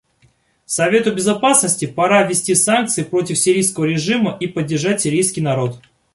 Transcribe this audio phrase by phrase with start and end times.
[0.65, 5.79] Совету Безопасности пора ввести санкции против сирийского режима и поддержать сирийский народ.